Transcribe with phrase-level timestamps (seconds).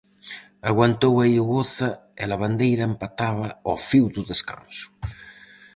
[0.69, 1.89] Aguantou aí o Oza
[2.21, 4.85] e Lavandeira empataba ao fío do descanso.